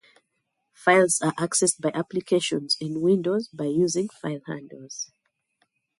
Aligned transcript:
Files 0.73 1.21
are 1.21 1.33
accessed 1.35 1.79
by 1.79 1.91
applications 1.93 2.75
in 2.81 3.01
Windows 3.01 3.47
by 3.49 3.65
using 3.65 4.09
"file 4.09 4.41
handles". 4.47 5.11